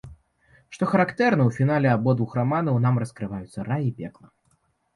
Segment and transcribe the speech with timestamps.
[0.75, 4.27] Што характэрна, у фінале абодвух раманаў нам раскрываюцца рай і пекла.